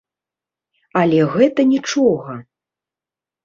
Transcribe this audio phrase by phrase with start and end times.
[1.03, 2.41] Але гэта нiчога...